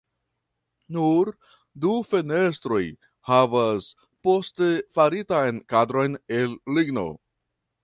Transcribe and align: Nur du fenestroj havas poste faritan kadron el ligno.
Nur 0.95 1.27
du 1.83 1.91
fenestroj 2.13 2.81
havas 3.31 3.91
poste 4.29 4.73
faritan 4.99 5.63
kadron 5.75 6.19
el 6.41 6.61
ligno. 6.79 7.09